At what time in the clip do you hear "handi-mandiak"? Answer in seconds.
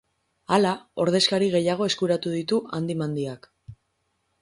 2.79-3.51